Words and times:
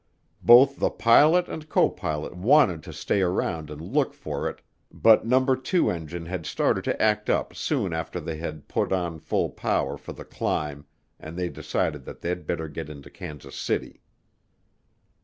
Both 0.41 0.79
the 0.79 0.89
pilot 0.89 1.47
and 1.47 1.69
copilot 1.69 2.35
wanted 2.35 2.81
to 2.85 2.91
stay 2.91 3.21
around 3.21 3.69
and 3.69 3.79
look 3.79 4.15
for 4.15 4.49
it 4.49 4.61
but 4.91 5.27
No. 5.27 5.53
2 5.53 5.91
engine 5.91 6.25
had 6.25 6.47
started 6.47 6.83
to 6.85 6.99
act 6.99 7.29
up 7.29 7.53
soon 7.53 7.93
after 7.93 8.19
they 8.19 8.37
had 8.37 8.67
put 8.67 8.91
on 8.91 9.19
full 9.19 9.51
power 9.51 9.99
for 9.99 10.13
the 10.13 10.25
climb, 10.25 10.87
and 11.19 11.37
they 11.37 11.49
decided 11.49 12.05
that 12.05 12.21
they'd 12.21 12.47
better 12.47 12.67
get 12.67 12.89
into 12.89 13.11
Kansas 13.11 13.55
City. 13.55 14.01